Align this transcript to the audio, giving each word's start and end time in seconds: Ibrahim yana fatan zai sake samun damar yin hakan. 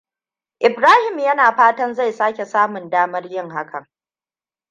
Ibrahim 0.57 1.19
yana 1.19 1.55
fatan 1.55 1.93
zai 1.95 2.11
sake 2.11 2.45
samun 2.45 2.89
damar 2.89 3.25
yin 3.29 3.49
hakan. 3.49 3.87